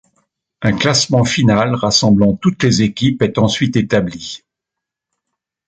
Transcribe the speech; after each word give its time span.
Un 0.63 0.75
classement 0.79 1.23
final 1.25 1.75
rassemblant 1.75 2.35
toutes 2.35 2.63
les 2.63 2.81
équipes 2.81 3.21
est 3.21 3.37
ensuite 3.37 3.75
établi. 3.77 4.41